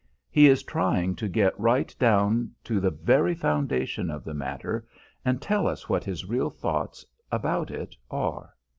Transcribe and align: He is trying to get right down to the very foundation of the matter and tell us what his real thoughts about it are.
He 0.31 0.47
is 0.47 0.63
trying 0.63 1.15
to 1.17 1.27
get 1.27 1.59
right 1.59 1.95
down 1.99 2.55
to 2.63 2.79
the 2.79 2.89
very 2.89 3.35
foundation 3.35 4.09
of 4.09 4.23
the 4.23 4.33
matter 4.33 4.87
and 5.23 5.39
tell 5.39 5.67
us 5.67 5.89
what 5.89 6.03
his 6.03 6.25
real 6.25 6.49
thoughts 6.49 7.05
about 7.31 7.69
it 7.69 7.95
are. 8.09 8.55